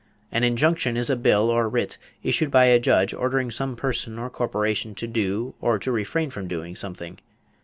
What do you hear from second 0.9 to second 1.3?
is a